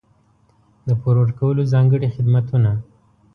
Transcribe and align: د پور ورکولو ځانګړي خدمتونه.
د 0.87 0.89
پور 1.01 1.15
ورکولو 1.21 1.69
ځانګړي 1.73 2.07
خدمتونه. 2.15 2.71